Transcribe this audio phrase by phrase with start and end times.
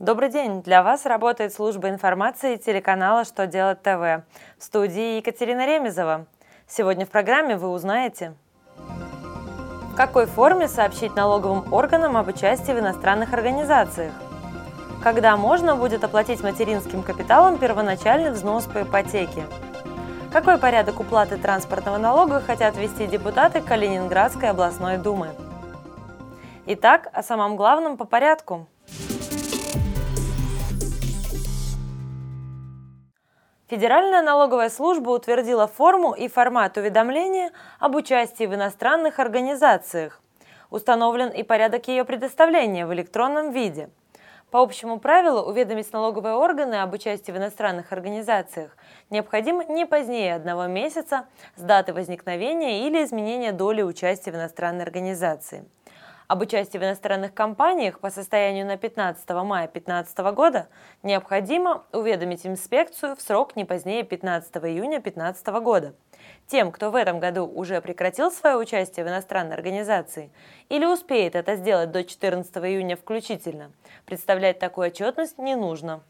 [0.00, 0.62] Добрый день!
[0.62, 4.24] Для вас работает служба информации телеканала «Что делать ТВ»
[4.58, 6.24] в студии Екатерина Ремезова.
[6.66, 8.32] Сегодня в программе вы узнаете,
[8.78, 14.14] в какой форме сообщить налоговым органам об участии в иностранных организациях,
[15.02, 19.44] когда можно будет оплатить материнским капиталом первоначальный взнос по ипотеке,
[20.32, 25.28] какой порядок уплаты транспортного налога хотят ввести депутаты Калининградской областной думы.
[26.64, 28.66] Итак, о самом главном по порядку–
[33.70, 40.20] Федеральная налоговая служба утвердила форму и формат уведомления об участии в иностранных организациях.
[40.70, 43.88] Установлен и порядок ее предоставления в электронном виде.
[44.50, 48.76] По общему правилу уведомить налоговые органы об участии в иностранных организациях
[49.08, 55.64] необходимо не позднее одного месяца с даты возникновения или изменения доли участия в иностранной организации–
[56.30, 60.68] об участии в иностранных компаниях по состоянию на 15 мая 2015 года
[61.02, 65.92] необходимо уведомить инспекцию в срок не позднее 15 июня 2015 года.
[66.46, 70.30] Тем, кто в этом году уже прекратил свое участие в иностранной организации
[70.68, 73.72] или успеет это сделать до 14 июня включительно,
[74.06, 76.00] представлять такую отчетность не нужно.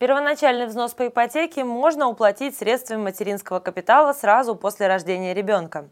[0.00, 5.90] Первоначальный взнос по ипотеке можно уплатить средствами материнского капитала сразу после рождения ребенка.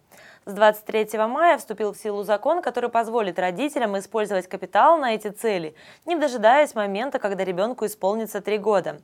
[0.49, 5.75] С 23 мая вступил в силу закон, который позволит родителям использовать капитал на эти цели,
[6.07, 8.99] не дожидаясь момента, когда ребенку исполнится 3 года.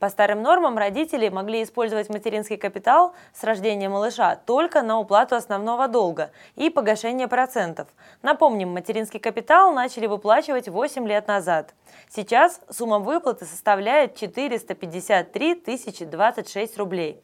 [0.00, 5.86] По старым нормам родители могли использовать материнский капитал с рождения малыша только на уплату основного
[5.86, 7.86] долга и погашение процентов.
[8.22, 11.74] Напомним, материнский капитал начали выплачивать 8 лет назад.
[12.08, 17.22] Сейчас сумма выплаты составляет 453 тысячи 26 рублей.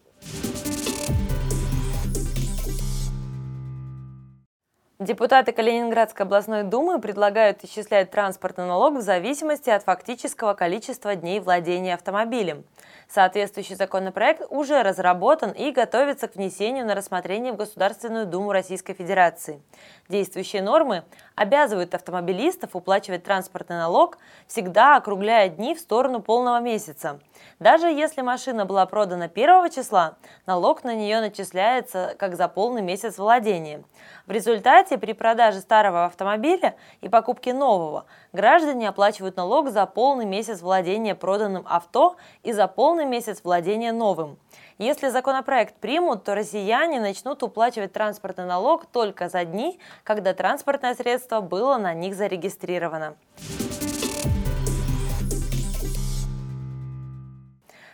[5.00, 11.94] Депутаты Калининградской областной думы предлагают исчислять транспортный налог в зависимости от фактического количества дней владения
[11.94, 12.64] автомобилем.
[13.08, 19.60] Соответствующий законопроект уже разработан и готовится к внесению на рассмотрение в Государственную Думу Российской Федерации.
[20.08, 21.02] Действующие нормы
[21.34, 27.18] обязывают автомобилистов уплачивать транспортный налог, всегда округляя дни в сторону полного месяца.
[27.58, 33.18] Даже если машина была продана 1 числа, налог на нее начисляется как за полный месяц
[33.18, 33.82] владения.
[34.26, 40.60] В результате при продаже старого автомобиля и покупке нового граждане оплачивают налог за полный месяц
[40.60, 44.38] владения проданным авто и за полный месяц владения новым.
[44.78, 51.40] Если законопроект примут, то россияне начнут уплачивать транспортный налог только за дни, когда транспортное средство
[51.40, 53.16] было на них зарегистрировано.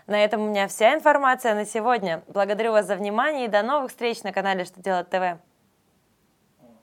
[0.06, 2.22] На этом у меня вся информация на сегодня.
[2.26, 5.40] Благодарю вас за внимание и до новых встреч на канале «Что делать ТВ».